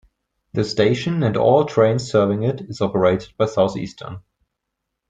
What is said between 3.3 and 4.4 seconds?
by Southeastern.